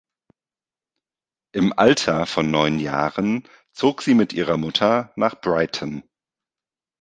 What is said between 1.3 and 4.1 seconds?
Im Alter von neun Jahren zog